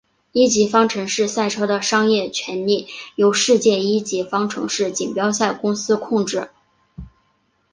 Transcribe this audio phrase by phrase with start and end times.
[0.31, 6.49] 一级方程式赛车的商业权利由世界一级方程式锦标赛公司控制。